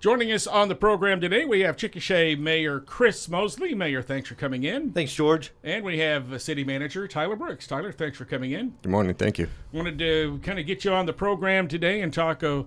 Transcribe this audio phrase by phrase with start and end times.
[0.00, 3.74] Joining us on the program today, we have Chickasha Mayor Chris Mosley.
[3.74, 4.92] Mayor, thanks for coming in.
[4.92, 5.52] Thanks, George.
[5.62, 7.66] And we have uh, City Manager Tyler Brooks.
[7.66, 8.72] Tyler, thanks for coming in.
[8.80, 9.14] Good morning.
[9.14, 9.48] Thank you.
[9.72, 12.64] Wanted to kind of get you on the program today and talk a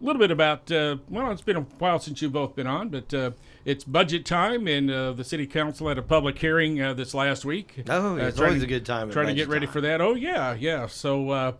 [0.00, 3.14] little bit about, uh, well, it's been a while since you've both been on, but
[3.14, 3.30] uh,
[3.64, 7.44] it's budget time, and uh, the City Council had a public hearing uh, this last
[7.44, 7.84] week.
[7.88, 9.08] Oh, Uh, it's trying always to- a good time.
[9.08, 9.72] Trying to get ready time.
[9.72, 10.00] for that.
[10.00, 10.88] Oh, yeah, yeah.
[10.88, 11.52] So, uh,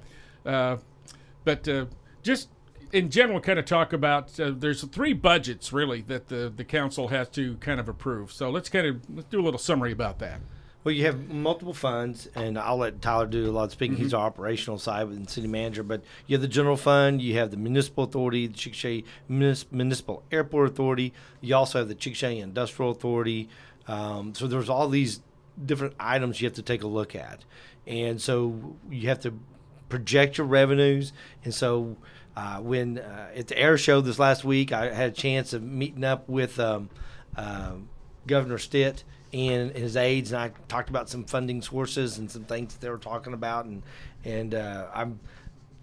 [0.44, 0.78] uh,
[1.44, 1.86] but uh,
[2.24, 2.48] just
[2.92, 7.08] in general, kind of talk about uh, there's three budgets really that the, the council
[7.08, 8.32] has to kind of approve.
[8.32, 10.40] So let's kind of let's do a little summary about that.
[10.84, 13.94] Well, you have multiple funds, and I'll let Tyler do a lot of speaking.
[13.94, 14.02] Mm-hmm.
[14.02, 15.84] He's our operational side with the city manager.
[15.84, 20.24] But you have the general fund, you have the municipal authority, the Chickasha Munis- Municipal
[20.32, 21.12] Airport Authority.
[21.40, 23.48] You also have the Chickasha Industrial Authority.
[23.86, 25.20] Um, so there's all these
[25.64, 27.44] different items you have to take a look at,
[27.86, 29.38] and so you have to
[29.88, 31.12] project your revenues.
[31.44, 31.96] And so
[32.36, 35.62] uh, when uh, at the air show this last week, I had a chance of
[35.62, 36.90] meeting up with um,
[37.36, 37.88] um
[38.26, 42.74] Governor Stitt and his aides, and I talked about some funding sources and some things
[42.74, 43.82] that they were talking about, and
[44.24, 45.20] and uh, I'm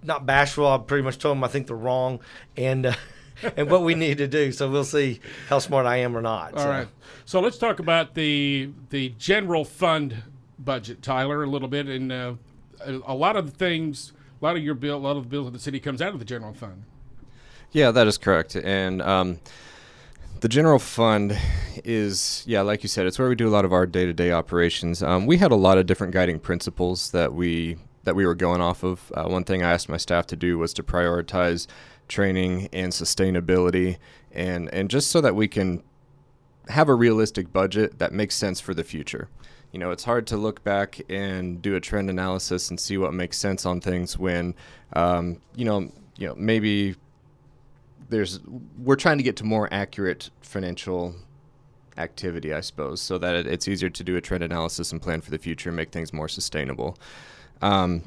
[0.04, 0.68] not bashful.
[0.68, 2.20] I pretty much told them I think they're wrong,
[2.58, 2.88] and.
[2.88, 2.94] Uh,
[3.56, 6.56] and what we need to do, so we'll see how smart I am or not.
[6.56, 6.70] All so.
[6.70, 6.88] right.
[7.24, 10.24] So let's talk about the the general fund
[10.60, 11.88] budget, Tyler, a little bit.
[11.88, 12.34] And uh,
[12.86, 15.30] a, a lot of the things, a lot of your bill, a lot of the
[15.30, 16.84] bills of the city comes out of the general fund.
[17.72, 18.56] Yeah, that is correct.
[18.56, 19.40] And um,
[20.40, 21.38] the general fund
[21.84, 25.04] is, yeah, like you said, it's where we do a lot of our day-to-day operations.
[25.04, 28.62] Um, we had a lot of different guiding principles that we that we were going
[28.62, 29.12] off of.
[29.14, 31.68] Uh, one thing I asked my staff to do was to prioritize
[32.08, 33.98] training and sustainability,
[34.32, 35.84] and and just so that we can
[36.70, 39.28] have a realistic budget that makes sense for the future.
[39.72, 43.14] You know, it's hard to look back and do a trend analysis and see what
[43.14, 44.56] makes sense on things when,
[44.94, 46.96] um, you know, you know maybe
[48.10, 48.40] there's
[48.78, 51.16] we're trying to get to more accurate financial
[51.98, 55.22] activity, I suppose, so that it, it's easier to do a trend analysis and plan
[55.22, 56.98] for the future and make things more sustainable.
[57.62, 58.04] Um,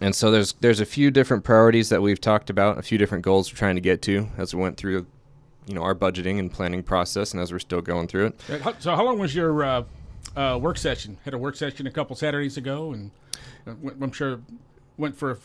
[0.00, 3.24] and so there's there's a few different priorities that we've talked about, a few different
[3.24, 5.06] goals we're trying to get to as we went through,
[5.66, 8.40] you know, our budgeting and planning process, and as we're still going through it.
[8.64, 9.82] Uh, So how long was your uh,
[10.36, 11.18] uh, work session?
[11.24, 13.10] Had a work session a couple Saturdays ago, and
[13.66, 14.40] uh, went- I'm sure
[14.96, 15.38] went for a,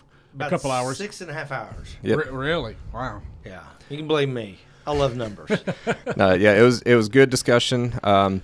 [0.46, 0.98] a couple hours.
[0.98, 1.96] six and a half hours.
[2.04, 2.18] Yep.
[2.18, 2.76] Re- really?
[2.94, 3.22] Wow.
[3.46, 4.60] Yeah, you can blame me.
[4.86, 5.52] I love numbers.
[6.18, 7.94] uh, yeah, it was it was good discussion.
[8.04, 8.42] Um,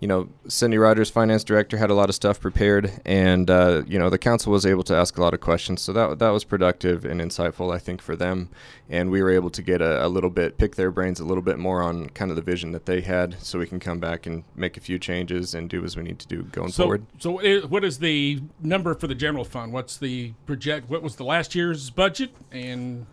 [0.00, 3.98] you know, Cindy Rogers, finance director, had a lot of stuff prepared, and uh, you
[3.98, 5.80] know the council was able to ask a lot of questions.
[5.80, 8.50] So that that was productive and insightful, I think, for them.
[8.90, 11.42] And we were able to get a, a little bit, pick their brains a little
[11.42, 14.26] bit more on kind of the vision that they had, so we can come back
[14.26, 17.06] and make a few changes and do as we need to do going So, forward.
[17.18, 19.72] so what is the number for the general fund?
[19.72, 20.90] What's the project?
[20.90, 22.30] What was the last year's budget?
[22.52, 23.06] And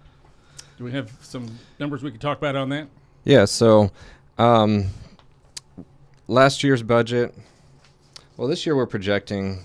[0.77, 2.88] do we have some numbers we can talk about on that?
[3.23, 3.45] Yeah.
[3.45, 3.89] So,
[4.38, 4.88] um,
[6.28, 7.34] last year's budget.
[8.38, 9.63] Well, this year we're projecting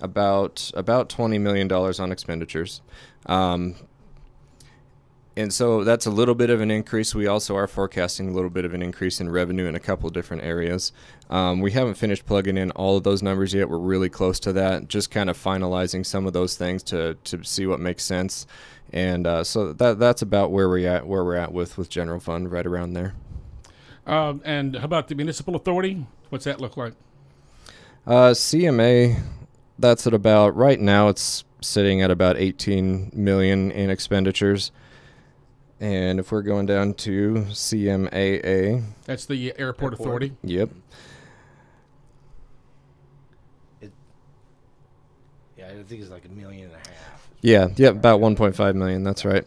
[0.00, 2.80] about about twenty million dollars on expenditures,
[3.26, 3.76] um,
[5.36, 7.14] and so that's a little bit of an increase.
[7.14, 10.08] We also are forecasting a little bit of an increase in revenue in a couple
[10.10, 10.92] different areas.
[11.28, 13.68] Um, we haven't finished plugging in all of those numbers yet.
[13.68, 14.88] We're really close to that.
[14.88, 18.46] Just kind of finalizing some of those things to to see what makes sense,
[18.92, 22.20] and uh, so that that's about where we're at where we're at with with general
[22.20, 23.14] fund right around there.
[24.06, 26.06] Um, and how about the municipal authority?
[26.28, 26.94] What's that look like?
[28.06, 29.20] Uh, CMA,
[29.78, 31.08] that's at about right now.
[31.08, 34.70] It's sitting at about 18 million in expenditures,
[35.80, 39.94] and if we're going down to CMAA, That's the airport, Airport.
[39.94, 40.32] authority.
[40.44, 40.70] yep,
[45.56, 47.28] yeah, I think it's like a million and a half.
[47.40, 49.02] yeah, yep, about 1.5 million.
[49.02, 49.44] That's right.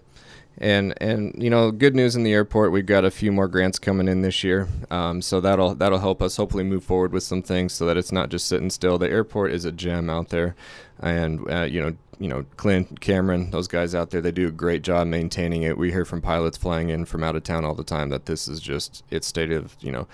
[0.61, 2.73] And and you know, good news in the airport.
[2.73, 6.21] We've got a few more grants coming in this year, um, so that'll that'll help
[6.21, 8.97] us hopefully move forward with some things, so that it's not just sitting still.
[8.97, 10.55] The airport is a gem out there,
[10.99, 14.51] and uh, you know you know Clint Cameron, those guys out there, they do a
[14.51, 15.77] great job maintaining it.
[15.77, 18.47] We hear from pilots flying in from out of town all the time that this
[18.47, 20.07] is just it's state of you know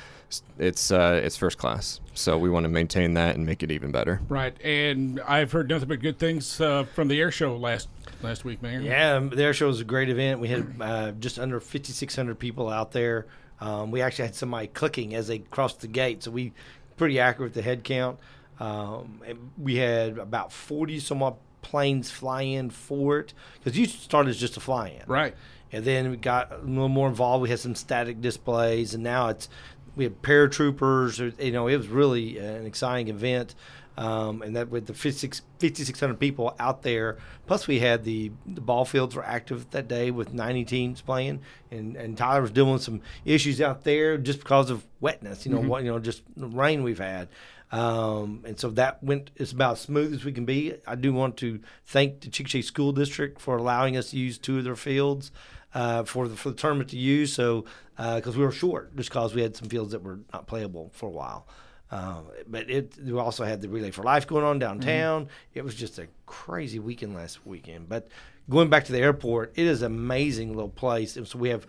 [0.58, 2.00] it's uh, it's first class.
[2.14, 4.22] So we want to maintain that and make it even better.
[4.30, 4.56] Right.
[4.64, 7.90] And I've heard nothing but good things uh, from the air show last
[8.22, 8.80] last week, Mayor.
[8.80, 10.40] Yeah, um, the air show was a great event.
[10.40, 13.28] We had uh, just under 5,600 people out there.
[13.60, 16.54] Um, we actually had somebody clicking as they crossed the gate, so we
[16.98, 18.20] pretty accurate with the head count.
[18.60, 23.86] Um, and we had about 40 some odd planes fly in for it because you
[23.86, 25.36] started as just a fly in, Right.
[25.72, 27.42] And then we got a little more involved.
[27.42, 29.50] We had some static displays, and now it's
[29.96, 31.44] we had paratroopers.
[31.44, 33.56] You know, it was really an exciting event.
[33.98, 37.18] Um, and that with the 5,600 people out there,
[37.48, 41.40] plus we had the, the ball fields were active that day with 90 teams playing,
[41.72, 45.54] and, and Tyler was dealing with some issues out there just because of wetness, you
[45.54, 47.30] know, what you know, just the rain we've had.
[47.76, 50.76] Um, and so that went as about as smooth as we can be.
[50.88, 54.60] I do want to thank the Chickasha School District for allowing us to use two
[54.60, 55.32] of their fields
[55.74, 57.34] uh, for the for the tournament to use.
[57.34, 57.66] So
[57.98, 61.08] because we were short, just because we had some fields that were not playable for
[61.08, 61.48] a while.
[61.92, 65.28] Uh, but it we also had the Relay for Life going on downtown.
[65.54, 67.90] It was just a crazy weekend last weekend.
[67.90, 68.08] But
[68.50, 71.18] going back to the airport, it is an amazing little place.
[71.18, 71.68] And so we have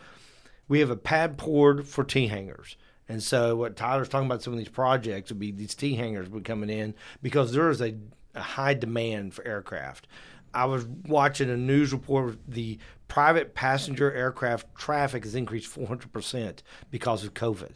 [0.68, 2.76] we have a pad poured for T hangars.
[3.08, 6.28] And so what Tyler's talking about some of these projects would be these T hangars
[6.28, 7.94] would be coming in because there is a,
[8.34, 10.06] a high demand for aircraft.
[10.52, 12.38] I was watching a news report.
[12.48, 16.60] The private passenger aircraft traffic has increased 400%
[16.90, 17.72] because of COVID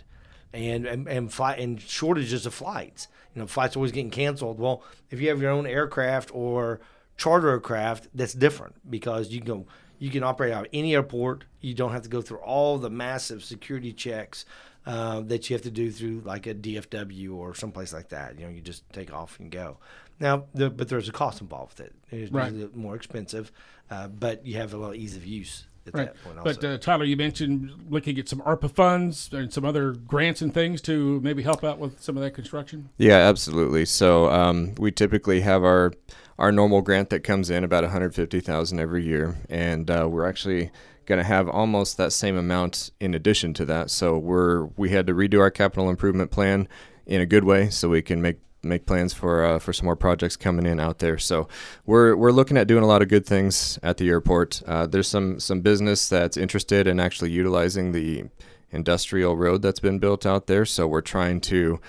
[0.52, 3.08] and and and, flight, and shortages of flights.
[3.34, 4.58] You know, flights always getting canceled.
[4.58, 6.80] Well, if you have your own aircraft or
[7.16, 9.66] charter aircraft, that's different because you can go,
[9.98, 11.44] you can operate out of any airport.
[11.60, 14.44] You don't have to go through all the massive security checks
[14.86, 18.38] uh, that you have to do through like a DFW or someplace like that.
[18.38, 19.78] You know, you just take off and go.
[20.18, 21.94] Now, the, but there's a cost involved with it.
[22.10, 22.76] It's Right.
[22.76, 23.50] more expensive,
[23.90, 26.06] uh, but you have a little ease of use at Right.
[26.06, 26.38] that point.
[26.38, 26.54] Also.
[26.60, 30.52] But uh, Tyler, you mentioned looking at some ARPA funds and some other grants and
[30.52, 32.90] things to maybe help out with some of that construction.
[32.98, 33.86] Yeah, absolutely.
[33.86, 35.92] So um, we typically have our
[36.38, 40.70] our normal grant that comes in about 150,000 every year, and uh, we're actually
[41.10, 43.90] going to have almost that same amount in addition to that.
[43.90, 46.68] So we're we had to redo our capital improvement plan
[47.04, 49.96] in a good way, so we can make make plans for uh, for some more
[49.96, 51.18] projects coming in out there.
[51.18, 51.48] So
[51.84, 54.62] we're we're looking at doing a lot of good things at the airport.
[54.66, 58.26] Uh, there's some some business that's interested in actually utilizing the
[58.70, 60.64] industrial road that's been built out there.
[60.64, 61.80] So we're trying to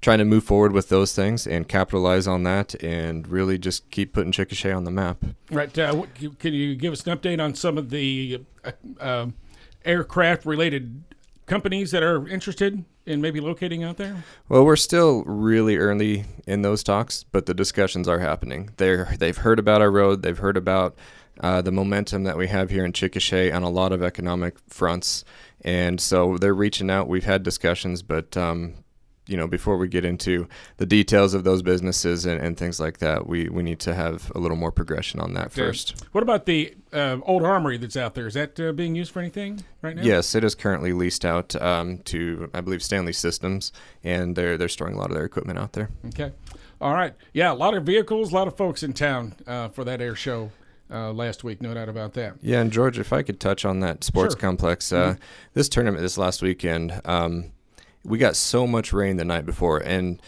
[0.00, 4.12] trying to move forward with those things and capitalize on that and really just keep
[4.12, 5.22] putting Chickasha on the map.
[5.50, 5.76] Right.
[5.78, 9.34] Uh, what, can- you give us an update on some of the uh, um
[9.84, 11.02] aircraft related
[11.46, 14.24] companies that are interested in maybe locating out there?
[14.48, 18.70] Well, we're still really early in those talks, but the discussions are happening.
[18.76, 20.96] They're they've heard about our road, they've heard about
[21.40, 25.24] uh, the momentum that we have here in Chickasha on a lot of economic fronts,
[25.62, 27.08] and so they're reaching out.
[27.08, 28.74] We've had discussions, but um,
[29.30, 30.48] you know, before we get into
[30.78, 34.32] the details of those businesses and, and things like that, we, we need to have
[34.34, 36.02] a little more progression on that first.
[36.12, 38.26] What about the uh, old armory that's out there?
[38.26, 40.02] Is that uh, being used for anything right now?
[40.02, 43.72] Yes, it is currently leased out um, to, I believe, Stanley Systems,
[44.02, 45.90] and they're they're storing a lot of their equipment out there.
[46.08, 46.32] Okay.
[46.80, 47.14] All right.
[47.32, 50.16] Yeah, a lot of vehicles, a lot of folks in town uh, for that air
[50.16, 50.50] show
[50.90, 51.60] uh, last week.
[51.62, 52.34] No doubt about that.
[52.42, 54.40] Yeah, and George, if I could touch on that sports Sure.
[54.40, 55.16] complex, uh,
[55.54, 57.52] this tournament this last weekend, um,
[58.04, 60.20] we got so much rain the night before, and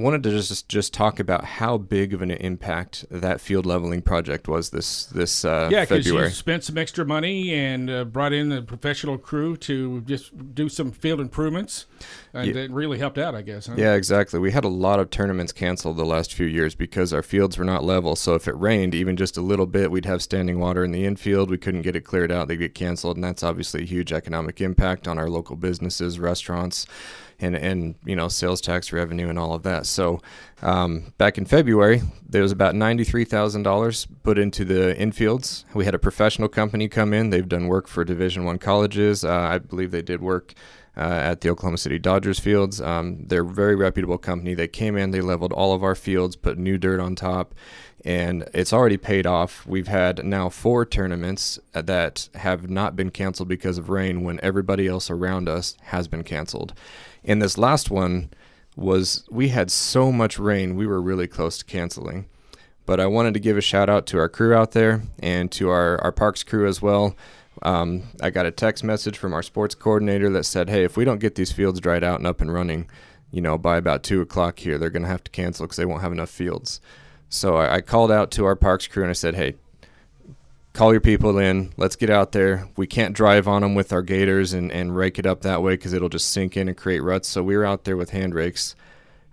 [0.00, 4.46] wanted to just just talk about how big of an impact that field leveling project
[4.48, 8.52] was this this uh, Yeah, because you spent some extra money and uh, brought in
[8.52, 11.86] a professional crew to just do some field improvements,
[12.32, 12.62] and Yeah.
[12.62, 13.66] it really helped out, I guess.
[13.66, 13.74] Huh?
[13.76, 14.38] Yeah, exactly.
[14.38, 17.64] We had a lot of tournaments canceled the last few years because our fields were
[17.64, 18.14] not level.
[18.16, 21.04] So if it rained even just a little bit, we'd have standing water in the
[21.04, 21.50] infield.
[21.50, 22.48] We couldn't get it cleared out.
[22.48, 26.86] They'd get canceled, and that's obviously a huge economic impact on our local businesses, restaurants,
[27.40, 29.86] and and you know sales tax revenue and all of that.
[29.86, 30.20] So
[30.62, 35.64] um, back in February, there was about ninety three thousand dollars put into the infields.
[35.74, 37.30] We had a professional company come in.
[37.30, 39.24] They've done work for Division One colleges.
[39.24, 40.54] Uh, I believe they did work
[40.98, 42.80] uh, at the Oklahoma City Dodgers fields.
[42.80, 44.54] Um, they're a very reputable company.
[44.54, 47.54] They came in, they leveled all of our fields, put new dirt on top,
[48.04, 49.66] and it's already paid off.
[49.66, 54.88] We've had now four tournaments that have not been canceled because of rain when everybody
[54.88, 56.74] else around us has been canceled.
[57.24, 58.30] And this last one
[58.76, 62.26] was we had so much rain, we were really close to canceling.
[62.86, 65.68] But I wanted to give a shout out to our crew out there and to
[65.68, 67.14] our, our parks crew as well.
[67.62, 71.04] Um, I got a text message from our sports coordinator that said, "Hey, if we
[71.04, 72.88] don't get these fields dried out and up and running,
[73.30, 75.84] you know, by about two o'clock here, they're going to have to cancel because they
[75.84, 76.80] won't have enough fields."
[77.28, 79.56] So I, I called out to our parks crew and I said, "Hey,
[80.72, 81.72] call your people in.
[81.76, 82.68] Let's get out there.
[82.76, 85.72] We can't drive on them with our gators and, and rake it up that way
[85.72, 87.28] because it'll just sink in and create ruts.
[87.28, 88.76] So we were out there with hand rakes,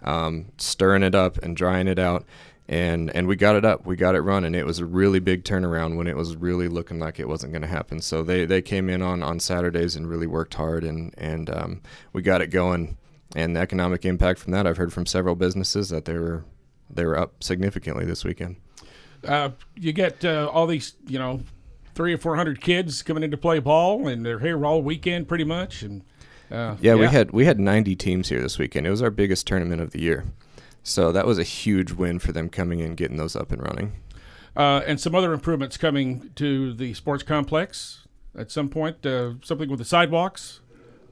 [0.02, 2.26] um, stirring it up and drying it out.
[2.68, 3.86] And, and we got it up.
[3.86, 4.56] We got it running.
[4.56, 7.62] It was a really big turnaround when it was really looking like it wasn't going
[7.62, 8.02] to happen.
[8.02, 11.82] So they, they came in on, on Saturdays and really worked hard, and, and um,
[12.12, 12.98] we got it going.
[13.36, 16.46] And the economic impact from that, I've heard from several businesses that they were
[16.90, 18.58] they were up significantly this weekend.
[19.28, 21.42] Uh, you get uh, all these, you know,
[21.94, 25.28] three or four hundred kids coming in to play ball, and they're here all weekend
[25.28, 25.82] pretty much.
[25.82, 26.04] And
[26.52, 28.86] uh, Yeah, we had we had 90 teams here this weekend.
[28.86, 30.26] It was our biggest tournament of the year.
[30.88, 33.94] So that was a huge win for them coming in, getting those up and running.
[34.56, 38.06] Uh, and some other improvements coming to the sports complex
[38.38, 39.04] at some point.
[39.04, 40.62] Uh, something with the sidewalks.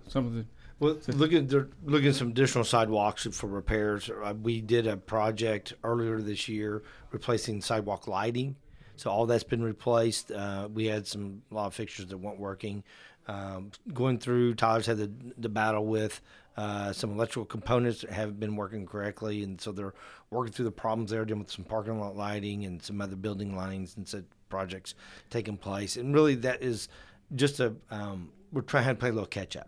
[0.07, 0.45] Some of the
[0.79, 4.11] Well, looking they're looking at some additional sidewalks for repairs.
[4.11, 8.55] Uh, we did a project earlier this year replacing sidewalk lighting,
[8.95, 10.31] so all that's been replaced.
[10.31, 12.83] Uh, we had some a lot of fixtures that weren't working.
[13.27, 16.21] Um, going through, Tyler's had the, the battle with
[16.57, 19.93] uh, some electrical components haven't been working correctly, and so they're
[20.29, 23.55] working through the problems there, dealing with some parking lot lighting and some other building
[23.55, 24.95] lines and said projects
[25.29, 25.97] taking place.
[25.97, 26.89] And really, that is
[27.35, 29.67] just a um, we're trying to play a little catch up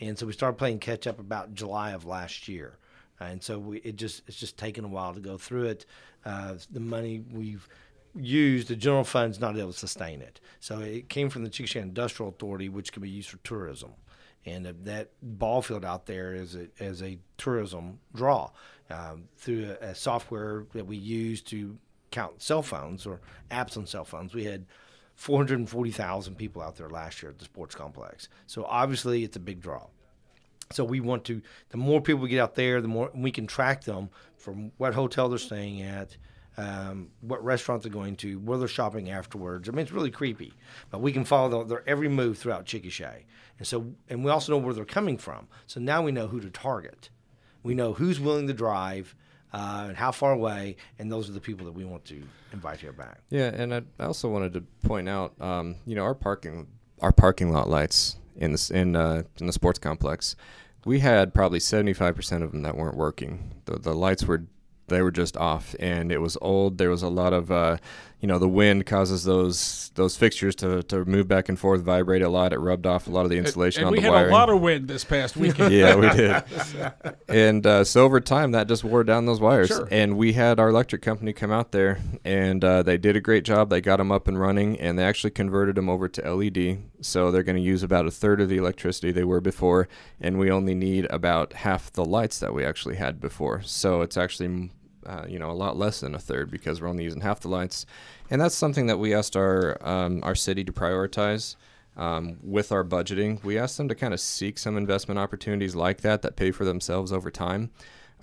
[0.00, 2.78] and so we started playing catch up about July of last year,
[3.20, 5.86] and so we it just it's just taken a while to go through it.
[6.24, 7.68] Uh, the money we've
[8.14, 11.82] used, the general fund's not able to sustain it, so it came from the Chickasha
[11.82, 13.92] Industrial Authority, which can be used for tourism,
[14.46, 18.50] and that ball field out there is a, as a tourism draw
[18.90, 21.76] um, through a, a software that we use to
[22.10, 23.20] count cell phones or
[23.50, 24.34] apps on cell phones.
[24.34, 24.66] We had
[25.14, 28.28] 440,000 people out there last year at the sports complex.
[28.46, 29.86] So obviously it's a big draw.
[30.72, 33.46] So we want to, the more people we get out there, the more we can
[33.46, 36.16] track them from what hotel they're staying at,
[36.60, 39.68] um, what restaurant they're going to, where they're shopping afterwards.
[39.68, 40.52] I mean, it's really creepy,
[40.90, 43.22] but we can follow their every move throughout Chickasha.
[43.58, 45.48] And so, and we also know where they're coming from.
[45.66, 47.10] So now we know who to target.
[47.62, 49.14] We know who's willing to drive
[49.52, 52.80] uh, and how far away, and those are the people that we want to invite
[52.80, 53.20] here back.
[53.30, 56.66] Yeah, and I also wanted to point out, um, you know, our parking
[57.00, 60.36] our parking lot lights in the in uh, in the sports complex,
[60.84, 63.60] we had probably seventy five percent of them that weren't working.
[63.64, 64.44] The the lights were
[64.90, 66.76] they were just off, and it was old.
[66.78, 67.78] There was a lot of, uh,
[68.20, 72.22] you know, the wind causes those those fixtures to, to move back and forth, vibrate
[72.22, 72.52] a lot.
[72.52, 74.30] It rubbed off a lot of the insulation and on we the had wiring.
[74.30, 75.72] a lot of wind this past weekend.
[75.74, 76.42] yeah, we did.
[77.28, 79.68] and uh, so over time, that just wore down those wires.
[79.68, 79.88] Sure.
[79.90, 83.44] And we had our electric company come out there, and uh, they did a great
[83.44, 83.70] job.
[83.70, 86.78] They got them up and running, and they actually converted them over to LED.
[87.00, 89.88] So they're going to use about a third of the electricity they were before,
[90.20, 93.62] and we only need about half the lights that we actually had before.
[93.62, 94.70] So it's actually
[95.06, 97.48] uh, you know, a lot less than a third because we're only using half the
[97.48, 97.86] lights,
[98.30, 101.56] and that's something that we asked our um, our city to prioritize
[101.96, 103.42] um, with our budgeting.
[103.44, 106.64] We asked them to kind of seek some investment opportunities like that that pay for
[106.64, 107.70] themselves over time.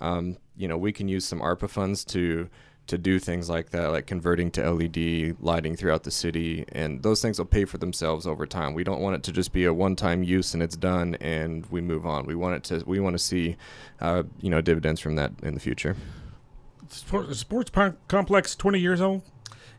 [0.00, 2.48] Um, you know, we can use some ARPA funds to
[2.88, 7.20] to do things like that, like converting to LED lighting throughout the city, and those
[7.20, 8.72] things will pay for themselves over time.
[8.72, 11.80] We don't want it to just be a one-time use and it's done and we
[11.80, 12.24] move on.
[12.24, 13.56] We want it to we want to see,
[14.00, 15.96] uh, you know, dividends from that in the future.
[16.90, 17.70] Sport, sports
[18.08, 19.22] complex 20 years old?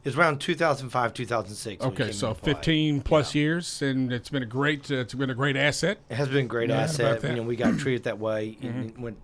[0.04, 3.42] It's around 2005 2006 okay so 15 plus yeah.
[3.42, 5.98] years and it's been a great uh, it's been a great asset?
[6.10, 7.22] It has been a great yeah, asset.
[7.24, 9.02] you know we got treated that way mm-hmm.
[9.02, 9.18] when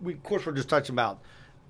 [0.00, 1.20] we of course we're just touching about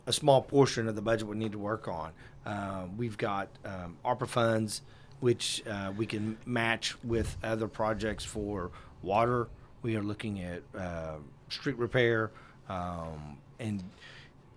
[0.07, 2.13] a small portion of the budget we need to work on.
[2.47, 4.83] Uh, we've got um, ARPA funds
[5.21, 8.71] which uh, we can match with other projects for
[9.03, 9.49] water.
[9.83, 11.15] We are looking at uh,
[11.49, 12.31] street repair
[12.69, 13.83] um, and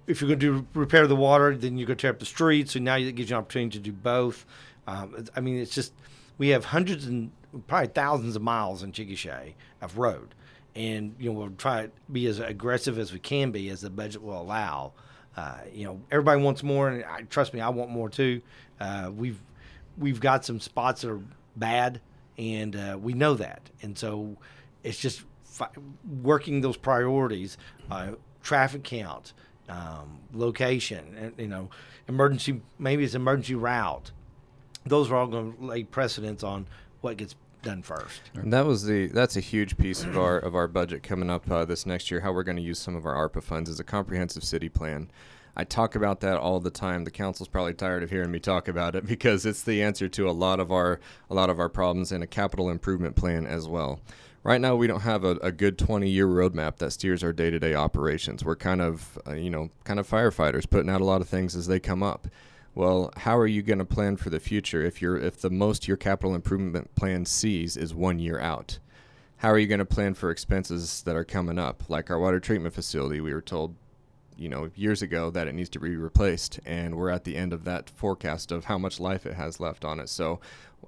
[0.08, 2.26] if you're going to do repair the water, then you're going to tear up the
[2.26, 2.74] streets.
[2.74, 4.46] So now it gives you an opportunity to do both.
[4.88, 5.94] Um, I mean, it's just
[6.38, 7.32] we have hundreds and
[7.68, 10.34] probably thousands of miles in Chickasha of road,
[10.76, 13.90] and you know we'll try to be as aggressive as we can be as the
[13.90, 14.94] budget will allow.
[15.36, 18.42] Uh, you know, everybody wants more, and I, trust me, I want more too.
[18.80, 19.40] Uh, we've
[19.98, 21.22] we've got some spots that are
[21.58, 22.00] bad,
[22.38, 24.38] and uh, we know that, and so
[24.84, 25.70] it's just fi-
[26.22, 27.58] working those priorities,
[27.92, 28.12] uh,
[28.42, 29.34] traffic count
[29.70, 31.70] um, location, you know,
[32.08, 34.12] emergency, maybe it's emergency route.
[34.86, 36.68] Those are all going to lay precedence on
[37.02, 38.22] what gets done first.
[38.34, 41.50] And that was the that's a huge piece of our of our budget coming up
[41.52, 42.22] uh, this next year.
[42.22, 45.10] How we're going to use some of our ARPA funds as a comprehensive city plan.
[45.60, 47.04] I talk about that all the time.
[47.04, 50.30] The council's probably tired of hearing me talk about it because it's the answer to
[50.30, 53.68] a lot of our a lot of our problems and a capital improvement plan as
[53.68, 54.00] well
[54.48, 57.50] right now we don't have a, a good 20 year roadmap that steers our day
[57.50, 58.46] to day operations.
[58.46, 61.54] We're kind of, uh, you know, kind of firefighters putting out a lot of things
[61.54, 62.30] as they come up.
[62.74, 65.88] Well, how are you going to plan for the future if you're if the most
[65.88, 68.80] your capital improvement plan sees is one year out?
[69.38, 72.40] How are you going to plan for expenses that are coming up, like our water
[72.40, 73.20] treatment facility?
[73.20, 73.76] We were told,
[74.38, 77.52] you know, years ago that it needs to be replaced, and we're at the end
[77.52, 80.10] of that forecast of how much life it has left on it.
[80.10, 80.40] So,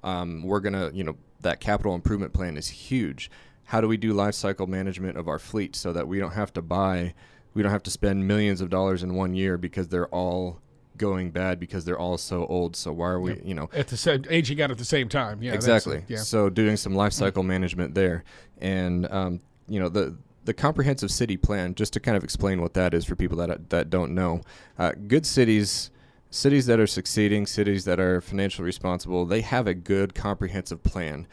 [0.02, 3.30] um, we're gonna, you know, that capital improvement plan is huge
[3.70, 6.52] how do we do life cycle management of our fleet so that we don't have
[6.52, 7.14] to buy,
[7.54, 10.60] we don't have to spend millions of dollars in one year because they're all
[10.96, 12.74] going bad because they're all so old.
[12.74, 13.42] So why are we, yep.
[13.44, 15.40] you know, at the same aging out at the same time?
[15.40, 16.02] Yeah, exactly.
[16.08, 16.16] Yeah.
[16.16, 18.24] So doing some life cycle management there,
[18.58, 22.74] and um, you know the the comprehensive city plan, just to kind of explain what
[22.74, 24.40] that is for people that that don't know,
[24.80, 25.92] uh, good cities,
[26.28, 31.28] cities that are succeeding, cities that are financially responsible, they have a good comprehensive plan.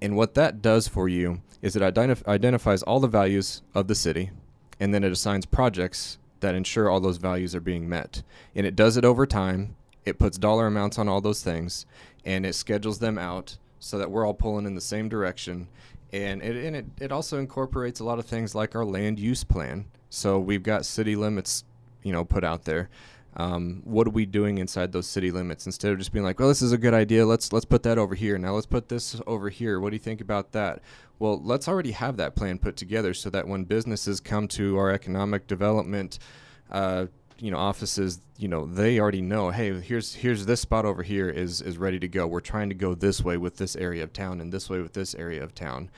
[0.00, 3.94] And what that does for you is it identif- identifies all the values of the
[3.94, 4.30] city,
[4.78, 8.22] and then it assigns projects that ensure all those values are being met.
[8.54, 9.74] And it does it over time.
[10.04, 11.84] It puts dollar amounts on all those things,
[12.24, 15.68] and it schedules them out so that we're all pulling in the same direction
[16.12, 19.44] and it and it, it also incorporates a lot of things like our land use
[19.44, 19.86] plan.
[20.10, 21.64] So we've got city limits,
[22.02, 22.88] you know, put out there.
[23.38, 26.48] Um, what are we doing inside those city limits instead of just being like, well,
[26.48, 27.24] this is a good idea.
[27.24, 28.36] Let's let's put that over here.
[28.36, 29.78] Now let's put this over here.
[29.78, 30.82] What do you think about that?
[31.20, 34.90] Well, let's already have that plan put together so that when businesses come to our
[34.90, 36.18] economic development
[36.70, 37.06] uh,
[37.40, 41.28] you know offices you know they already know hey here's here's this spot over here
[41.28, 44.12] is is ready to go we're trying to go this way with this area of
[44.12, 45.88] town and this way with this area of town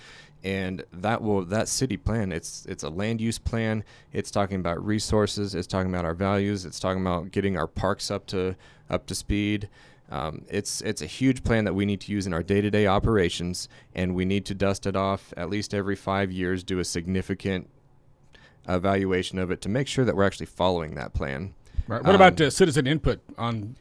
[0.42, 4.85] and that will that city plan it's it's a land use plan it's talking about
[4.85, 8.56] resources it's talking about our values it's talking about getting our parks up to
[8.88, 9.68] up to speed
[10.11, 13.68] um, it's it's a huge plan that we need to use in our day-to-day operations
[13.94, 17.68] and we need to dust it off at least every five years do a significant
[18.68, 21.54] evaluation of it to make sure that we're actually following that plan.
[21.87, 22.02] Right.
[22.02, 23.76] What um, about uh, citizen input on?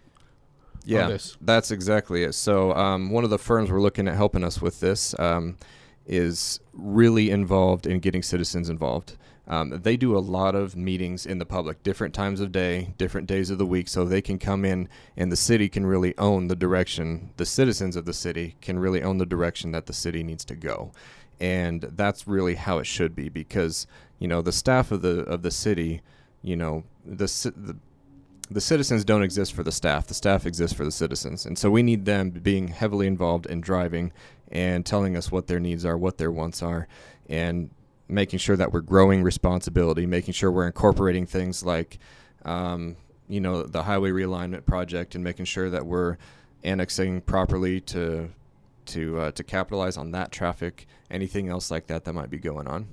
[0.86, 1.38] Yeah, on this?
[1.42, 2.34] that's exactly it.
[2.34, 5.58] So um, one of the firms we're looking at helping us with this um,
[6.10, 9.16] is really involved in getting citizens involved.
[9.48, 13.28] Um, they do a lot of meetings in the public, different times of day, different
[13.28, 16.48] days of the week, so they can come in and the city can really own
[16.48, 17.32] the direction.
[17.38, 20.56] The citizens of the city can really own the direction that the city needs to
[20.56, 20.92] go,
[21.40, 23.88] and that's really how it should be because
[24.20, 26.02] you know the staff of the of the city
[26.44, 27.26] you know the
[27.56, 27.76] the
[28.52, 31.70] the citizens don't exist for the staff the staff exists for the citizens and so
[31.70, 34.12] we need them being heavily involved in driving
[34.52, 36.88] and telling us what their needs are what their wants are
[37.28, 37.70] and
[38.08, 42.00] making sure that we're growing responsibility making sure we're incorporating things like
[42.46, 42.96] um,
[43.28, 46.18] you know the highway realignment project and making sure that we're
[46.64, 48.30] annexing properly to
[48.86, 52.68] to uh, to capitalize on that traffic anything else like that that might be going
[52.68, 52.88] on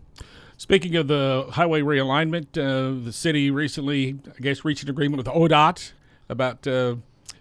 [0.59, 5.27] Speaking of the highway realignment, uh, the city recently, I guess, reached an agreement with
[5.27, 5.93] ODOT
[6.31, 6.97] about uh,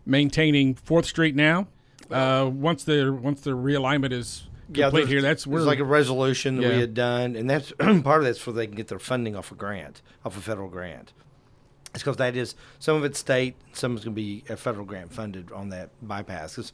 [0.05, 1.67] maintaining Fourth Street now.
[2.11, 6.57] Uh, once the once the realignment is complete yeah, here, that's where like a resolution
[6.57, 6.73] that yeah.
[6.73, 9.51] we had done, and that's part of that's so they can get their funding off
[9.51, 11.13] a grant, off a federal grant.
[11.93, 14.85] It's because that is some of it's state, some is going to be a federal
[14.85, 16.55] grant funded on that bypass.
[16.55, 16.73] Because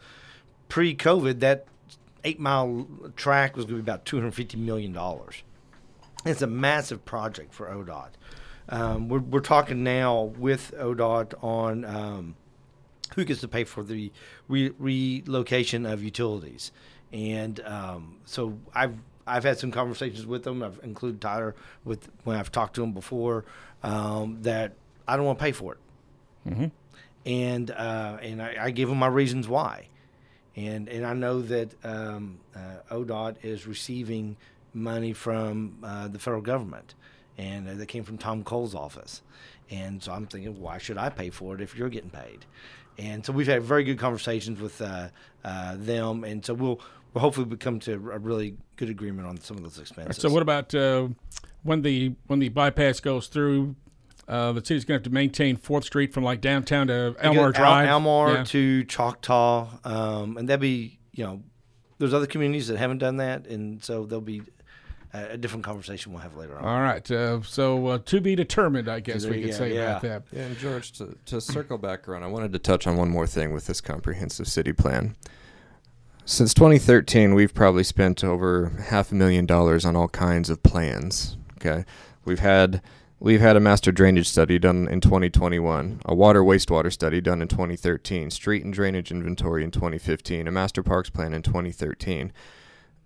[0.67, 1.67] pre-COVID, that
[2.23, 5.43] eight mile track was going to be about two hundred fifty million dollars.
[6.25, 8.09] It's a massive project for ODOT.
[8.69, 12.35] Um, we're, we're talking now with ODOT on um,
[13.15, 14.11] who gets to pay for the
[14.47, 16.71] re- relocation of utilities,
[17.11, 18.95] and um, so I've
[19.27, 20.63] I've had some conversations with them.
[20.63, 23.45] I've included Tyler with when I've talked to him before
[23.83, 24.73] um, that
[25.07, 26.65] I don't want to pay for it, mm-hmm.
[27.25, 29.87] and uh, and I, I give them my reasons why,
[30.55, 34.37] and and I know that um, uh, ODOT is receiving
[34.73, 36.95] money from uh, the federal government,
[37.37, 39.21] and uh, they came from Tom Cole's office.
[39.71, 42.45] And so I'm thinking, why should I pay for it if you're getting paid?
[42.97, 45.07] And so we've had very good conversations with uh,
[45.43, 46.81] uh them, and so we'll
[47.13, 50.21] we'll hopefully come to a really good agreement on some of those expenses.
[50.21, 51.07] So what about uh,
[51.63, 53.75] when the when the bypass goes through?
[54.27, 57.51] Uh, the city's going to have to maintain Fourth Street from like downtown to Elmore
[57.51, 58.43] Drive, Al- Elmore yeah.
[58.45, 61.41] to Choctaw, um, and that'd be you know,
[61.99, 64.41] there's other communities that haven't done that, and so there'll be
[65.13, 66.65] a different conversation we'll have later on.
[66.65, 67.09] All right.
[67.11, 69.97] Uh, so uh, to be determined, I guess we could say yeah.
[69.97, 70.23] about that.
[70.31, 73.27] Yeah, and George, to, to circle back around, I wanted to touch on one more
[73.27, 75.15] thing with this comprehensive city plan.
[76.23, 81.35] Since 2013, we've probably spent over half a million dollars on all kinds of plans.
[81.57, 81.83] Okay,
[82.23, 82.81] we've had
[83.19, 87.47] we've had a master drainage study done in 2021, a water wastewater study done in
[87.47, 92.31] 2013, street and drainage inventory in 2015, a master parks plan in 2013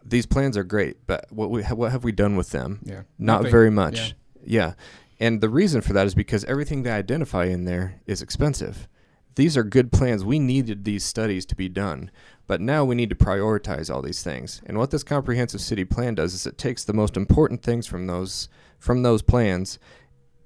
[0.06, 2.80] these plans are great, but what we what have we done with them?
[2.84, 3.52] Yeah, not Nothing.
[3.52, 3.98] very much.
[3.98, 4.14] Yeah.
[4.46, 4.74] yeah,
[5.20, 8.88] and the reason for that is because everything they identify in there is expensive.
[9.36, 10.24] These are good plans.
[10.24, 12.10] We needed these studies to be done,
[12.48, 14.62] but now we need to prioritize all these things.
[14.66, 18.08] And what this comprehensive city plan does is it takes the most important things from
[18.08, 18.48] those
[18.80, 19.80] from those plans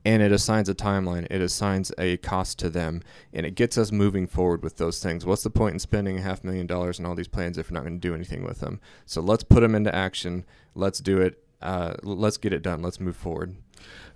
[0.06, 3.02] and it assigns a timeline, it assigns a cost to them,
[3.34, 5.26] and it gets us moving forward with those things.
[5.26, 7.76] What's the point in spending a half million dollars on all these plans if we're
[7.76, 8.80] not going to do anything with them?
[9.06, 10.46] So let's put them into action.
[10.76, 11.44] Let's do it.
[11.62, 12.82] Uh, let's get it done.
[12.82, 13.56] Let's move forward.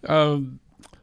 [0.07, 0.59] Um,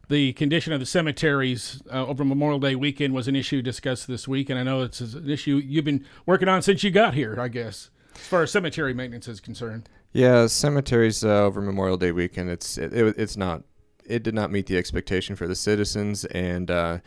[0.09, 4.27] the condition of the cemeteries uh, over Memorial Day weekend was an issue discussed this
[4.27, 7.39] week, and I know it's an issue you've been working on since you got here,
[7.39, 7.91] I guess.
[8.17, 9.89] as far as cemetery maintenance is concerned.
[10.13, 12.51] Yeah, cemeteries uh, over Memorial Day weekend.
[12.51, 13.63] It's it, it, it's not.
[14.11, 16.99] It did not meet the expectation for the citizens, and uh,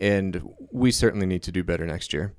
[0.00, 0.42] and
[0.72, 2.34] we certainly need to do better next year.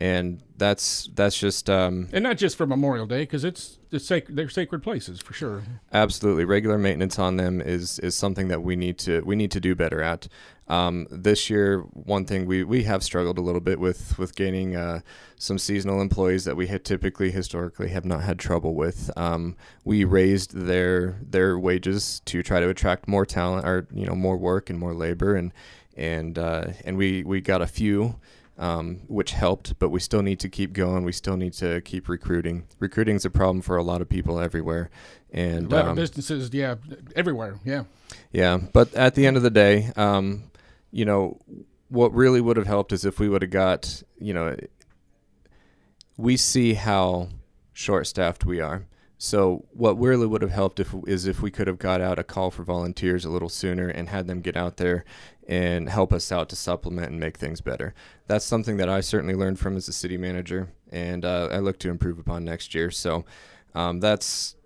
[0.00, 4.28] And that's that's just um, and not just for Memorial Day because it's it's sac-
[4.28, 5.62] they're sacred places for sure.
[5.92, 9.60] Absolutely, regular maintenance on them is is something that we need to we need to
[9.60, 10.26] do better at.
[10.68, 14.76] Um, this year, one thing we, we have struggled a little bit with with gaining
[14.76, 15.00] uh,
[15.36, 19.10] some seasonal employees that we had typically historically have not had trouble with.
[19.16, 24.14] Um, we raised their their wages to try to attract more talent, or you know
[24.14, 25.52] more work and more labor, and
[25.96, 28.20] and uh, and we we got a few.
[28.60, 31.02] Um, which helped, but we still need to keep going.
[31.02, 32.66] We still need to keep recruiting.
[32.78, 34.90] Recruiting is a problem for a lot of people everywhere,
[35.32, 36.74] and a lot um, of businesses, yeah,
[37.16, 37.84] everywhere, yeah.
[38.32, 38.58] yeah.
[38.58, 40.50] But at the end of the day, um,
[40.90, 41.40] you know,
[41.88, 44.54] what really would have helped is if we would have got, you know,
[46.18, 47.28] we see how
[47.72, 48.86] short-staffed we are.
[49.22, 52.24] So what really would have helped if, is if we could have got out a
[52.24, 55.04] call for volunteers a little sooner and had them get out there
[55.46, 57.92] and help us out to supplement and make things better.
[58.28, 61.78] That's something that I certainly learned from as a city manager, and uh, I look
[61.80, 62.90] to improve upon next year.
[62.90, 63.26] So
[63.74, 64.56] um, that's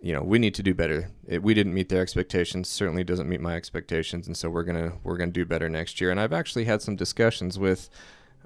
[0.00, 1.12] you know we need to do better.
[1.28, 2.68] It, we didn't meet their expectations.
[2.68, 6.10] Certainly doesn't meet my expectations, and so we're gonna we're gonna do better next year.
[6.10, 7.90] And I've actually had some discussions with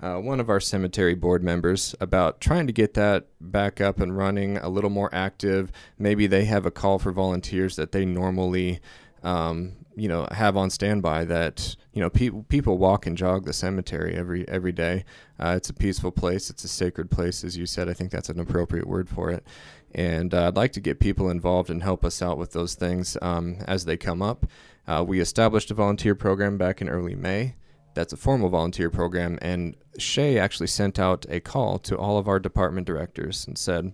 [0.00, 4.16] uh, one of our cemetery board members about trying to get that back up and
[4.16, 5.72] running, a little more active.
[5.98, 8.80] Maybe they have a call for volunteers that they normally.
[9.24, 13.52] Um, you know, have on standby that you know people people walk and jog the
[13.52, 15.04] cemetery every every day.
[15.40, 16.50] Uh, it's a peaceful place.
[16.50, 17.88] It's a sacred place, as you said.
[17.88, 19.44] I think that's an appropriate word for it.
[19.92, 23.16] And uh, I'd like to get people involved and help us out with those things
[23.20, 24.46] um, as they come up.
[24.86, 27.56] Uh, we established a volunteer program back in early May.
[27.98, 29.40] That's a formal volunteer program.
[29.42, 33.92] And Shay actually sent out a call to all of our department directors and said,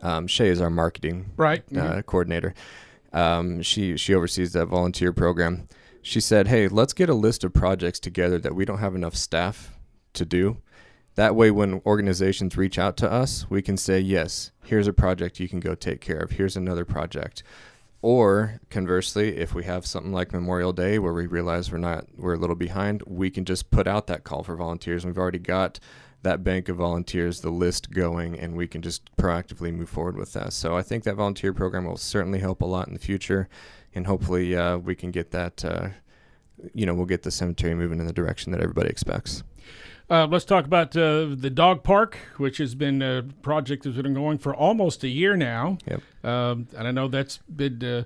[0.00, 2.00] um, Shay is our marketing right uh, mm-hmm.
[2.00, 2.54] coordinator.
[3.12, 5.68] Um, she she oversees that volunteer program.
[6.00, 9.16] She said, "Hey, let's get a list of projects together that we don't have enough
[9.16, 9.76] staff
[10.14, 10.56] to do.
[11.14, 15.40] That way, when organizations reach out to us, we can say, yes, here's a project
[15.40, 16.30] you can go take care of.
[16.30, 17.42] Here's another project.
[18.00, 22.34] Or conversely, if we have something like Memorial Day where we realize we're not we're
[22.34, 25.04] a little behind, we can just put out that call for volunteers.
[25.04, 25.80] We've already got
[26.22, 30.32] that bank of volunteers, the list going, and we can just proactively move forward with
[30.32, 30.52] that.
[30.52, 33.48] So I think that volunteer program will certainly help a lot in the future,
[33.94, 35.64] and hopefully uh, we can get that.
[35.64, 35.88] Uh,
[36.74, 39.44] you know, we'll get the cemetery moving in the direction that everybody expects.
[40.10, 44.14] Uh, let's talk about uh, the dog park, which has been a project that's been
[44.14, 45.76] going for almost a year now.
[45.86, 46.00] Yep.
[46.24, 48.04] Um, and I know that's been uh,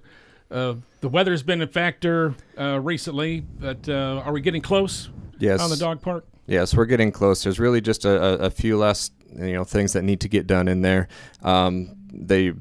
[0.54, 5.10] uh the weather's been a factor uh, recently, but uh, are we getting close?
[5.38, 5.60] Yes.
[5.60, 6.26] On the dog park.
[6.46, 7.44] Yes, we're getting close.
[7.44, 10.46] There's really just a, a, a few last you know things that need to get
[10.46, 11.08] done in there.
[11.42, 12.52] Um, they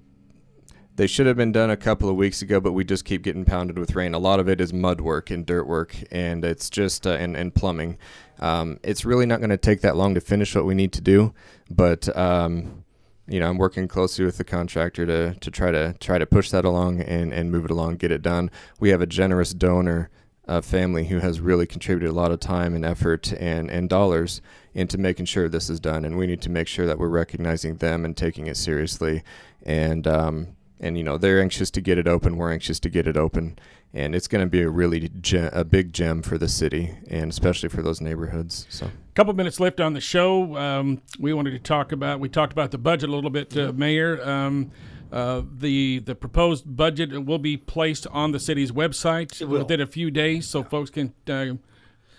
[1.01, 3.43] they should have been done a couple of weeks ago, but we just keep getting
[3.43, 4.13] pounded with rain.
[4.13, 7.35] A lot of it is mud work and dirt work, and it's just uh, and,
[7.35, 7.97] and plumbing.
[8.37, 11.01] Um, it's really not going to take that long to finish what we need to
[11.01, 11.33] do,
[11.71, 12.83] but um,
[13.27, 16.51] you know I'm working closely with the contractor to, to try to try to push
[16.51, 18.51] that along and, and move it along, get it done.
[18.79, 20.11] We have a generous donor
[20.47, 24.39] uh, family who has really contributed a lot of time and effort and, and dollars
[24.75, 27.77] into making sure this is done, and we need to make sure that we're recognizing
[27.77, 29.23] them and taking it seriously.
[29.63, 32.35] And um, and you know they're anxious to get it open.
[32.35, 33.57] We're anxious to get it open,
[33.93, 37.31] and it's going to be a really gem, a big gem for the city, and
[37.31, 38.65] especially for those neighborhoods.
[38.69, 40.57] So, a couple minutes left on the show.
[40.57, 42.19] Um, we wanted to talk about.
[42.19, 44.21] We talked about the budget a little bit, uh, Mayor.
[44.27, 44.71] Um,
[45.11, 50.09] uh, the the proposed budget will be placed on the city's website within a few
[50.11, 51.13] days, so folks can.
[51.29, 51.53] Uh,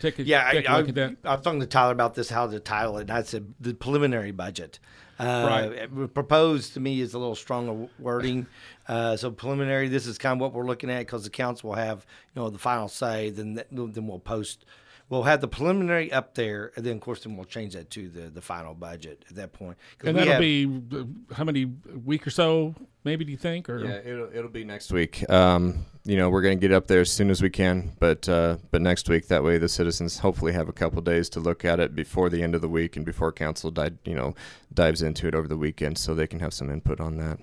[0.01, 1.16] Take a, yeah, take I, a look I, at that.
[1.22, 3.03] I was talking to Tyler about this, how to title it.
[3.03, 4.81] And I said the preliminary budget.
[5.18, 6.14] Uh, right.
[6.14, 8.46] Proposed to me is a little stronger wording.
[8.88, 11.77] Uh, so preliminary, this is kind of what we're looking at because the council will
[11.77, 13.31] have you know the final say.
[13.31, 14.64] Then then we'll post.
[15.12, 18.09] We'll have the preliminary up there, and then of course then we'll change that to
[18.09, 19.77] the, the final budget at that point.
[20.03, 23.22] And that'll have, be uh, how many week or so, maybe?
[23.27, 23.68] Do you think?
[23.68, 25.29] Or yeah, it'll it'll be next week.
[25.29, 28.27] Um, you know, we're going to get up there as soon as we can, but
[28.27, 29.29] uh, but next week.
[29.29, 32.42] That way, the citizens hopefully have a couple days to look at it before the
[32.42, 34.35] end of the week and before council dive, you know
[34.72, 37.38] dives into it over the weekend, so they can have some input on that.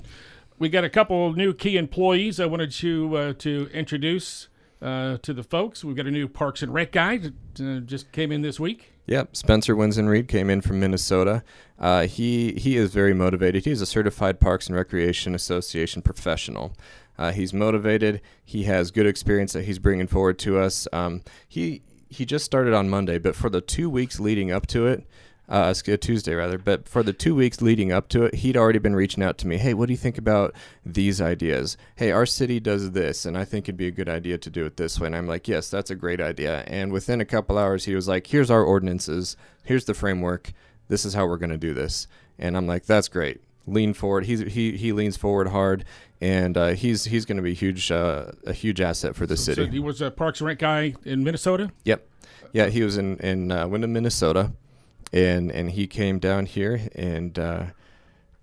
[0.58, 4.48] We got a couple new key employees I wanted to uh, to introduce
[4.82, 5.84] uh, to the folks.
[5.84, 8.94] We've got a new Parks and Rec guy that uh, just came in this week.
[9.08, 11.44] Yep, Spencer Winston Reed came in from Minnesota.
[11.80, 13.66] Uh, he he is very motivated.
[13.66, 16.76] He's a certified Parks and Recreation Association professional.
[17.18, 18.22] Uh, he's motivated.
[18.46, 20.88] He has good experience that he's bringing forward to us.
[20.94, 24.86] Um, he he just started on Monday, but for the two weeks leading up to
[24.88, 25.06] it,
[25.50, 26.58] uh, Tuesday rather.
[26.58, 29.48] But for the two weeks leading up to it, he'd already been reaching out to
[29.48, 29.58] me.
[29.58, 30.54] Hey, what do you think about
[30.86, 31.76] these ideas?
[31.96, 34.66] Hey, our city does this, and I think it'd be a good idea to do
[34.66, 35.08] it this way.
[35.08, 36.64] And I'm like, yes, that's a great idea.
[36.68, 40.54] And within a couple hours, he was like, here's our ordinances, here's the framework,
[40.88, 42.08] this is how we're going to do this.
[42.38, 43.42] And I'm like, that's great.
[43.68, 44.26] Lean forward.
[44.26, 45.86] He's, he he leans forward hard,
[46.20, 49.64] and uh, he's he's going to be huge uh, a huge asset for the city.
[49.64, 51.72] So he was a Parks and Rec guy in Minnesota.
[51.84, 52.08] Yep.
[52.52, 54.54] Yeah, he was in in uh, Windom, Minnesota,
[55.12, 57.66] and and he came down here and uh,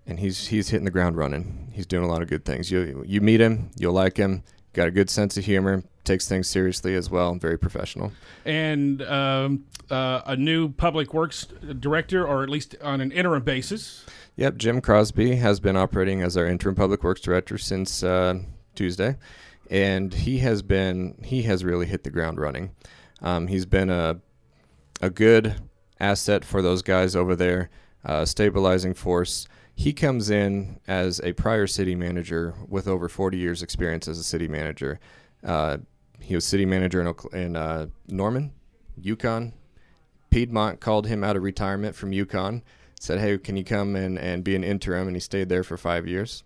[0.06, 1.70] and he's he's hitting the ground running.
[1.72, 2.70] He's doing a lot of good things.
[2.70, 4.42] You you meet him, you'll like him.
[4.72, 5.84] Got a good sense of humor.
[6.04, 7.34] Takes things seriously as well.
[7.34, 8.12] Very professional.
[8.44, 11.46] and um, uh, a new public works
[11.80, 14.04] director, or at least on an interim basis.
[14.36, 18.38] Yep, Jim Crosby has been operating as our interim public works director since uh,
[18.74, 19.16] Tuesday,
[19.70, 22.70] and he has been he has really hit the ground running.
[23.22, 24.20] Um, he's been a
[25.00, 25.56] a good
[26.00, 27.70] asset for those guys over there,
[28.04, 29.48] uh, stabilizing force.
[29.74, 34.24] He comes in as a prior city manager with over 40 years' experience as a
[34.24, 34.98] city manager.
[35.44, 35.78] Uh,
[36.20, 38.52] he was city manager in, in uh, Norman,
[39.00, 39.52] Yukon.
[40.30, 42.62] Piedmont called him out of retirement from Yukon,
[42.98, 45.76] said, "Hey, can you come and, and be an interim?" And he stayed there for
[45.76, 46.42] five years.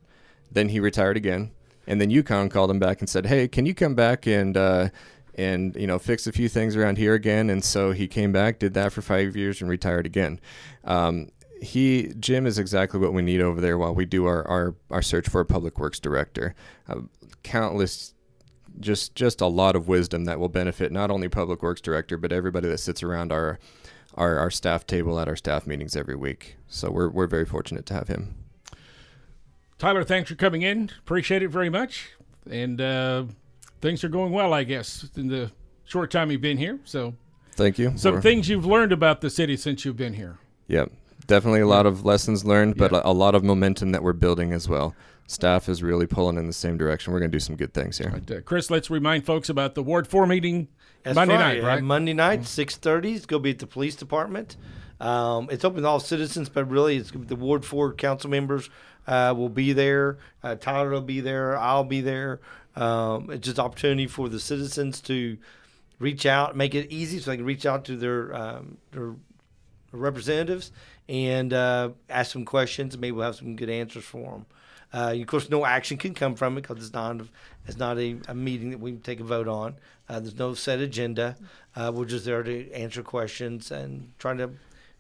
[0.51, 1.53] Then he retired again,
[1.87, 4.89] and then Yukon called him back and said, "Hey, can you come back and uh,
[5.35, 8.59] and you know fix a few things around here again?" And so he came back,
[8.59, 10.41] did that for five years, and retired again.
[10.85, 14.75] Um, he Jim is exactly what we need over there while we do our our,
[14.91, 16.55] our search for a public works director.
[16.89, 17.03] Uh,
[17.43, 18.15] countless
[18.79, 22.33] just just a lot of wisdom that will benefit not only public works director but
[22.33, 23.59] everybody that sits around our
[24.15, 26.57] our, our staff table at our staff meetings every week.
[26.67, 28.35] So we're we're very fortunate to have him.
[29.79, 30.91] Tyler, thanks for coming in.
[30.99, 32.11] Appreciate it very much.
[32.51, 33.25] And uh,
[33.81, 35.51] things are going well, I guess, in the
[35.85, 36.79] short time you've been here.
[36.85, 37.15] So,
[37.53, 37.93] Thank you.
[37.97, 40.39] some We're- things you've learned about the city since you've been here.
[40.69, 40.93] Yep.
[41.27, 43.03] Definitely a lot of lessons learned, but Yeah.
[43.05, 44.95] a a lot of momentum that we're building as well.
[45.27, 47.13] Staff is really pulling in the same direction.
[47.13, 48.11] We're going to do some good things here.
[48.27, 50.67] But, uh, Chris, let's remind folks about the Ward 4 meeting
[51.05, 51.59] That's Monday right.
[51.59, 51.83] night, right?
[51.85, 53.13] Monday night, six thirty.
[53.15, 54.57] It's going to be at the police department.
[55.01, 58.69] Um, it's open to all citizens, but really, it's the Ward Four council members
[59.07, 60.19] uh, will be there.
[60.43, 61.57] Uh, Tyler will be there.
[61.57, 62.41] I'll be there.
[62.77, 65.39] Um, it's just opportunity for the citizens to
[65.99, 69.15] reach out, make it easy, so they can reach out to their um, their
[69.93, 70.71] representatives
[71.09, 72.97] and uh, ask some questions.
[72.97, 74.47] Maybe we'll have some good answers for them.
[74.93, 77.21] Uh, of course, no action can come from it because it's not
[77.67, 79.77] it's not a, a meeting that we take a vote on.
[80.09, 81.37] Uh, there's no set agenda.
[81.77, 84.51] Uh, we're just there to answer questions and trying to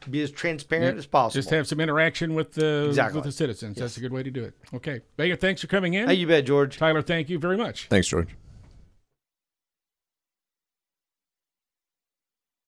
[0.08, 1.38] be as transparent Yeah, as possible.
[1.40, 3.16] Just have some interaction with the Exactly.
[3.18, 3.76] with the citizens.
[3.76, 4.54] That's a good way to do it.
[4.72, 6.08] Okay, Baker, thanks for coming in.
[6.08, 6.78] hey, you bet, George.
[6.78, 7.88] Tyler, thank you very much.
[7.88, 8.28] Thanks, George.